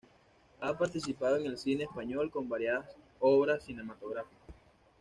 Ha 0.61 0.73
participado 0.75 1.37
en 1.37 1.45
el 1.45 1.59
cine 1.59 1.83
español, 1.83 2.31
con 2.31 2.49
variadas 2.49 2.87
obras 3.19 3.63
cinematográficas. 3.65 4.41